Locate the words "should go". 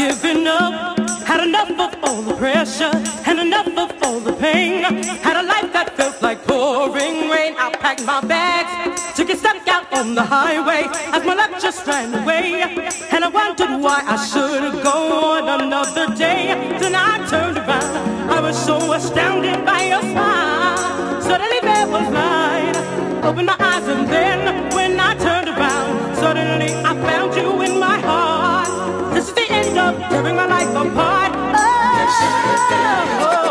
14.30-14.98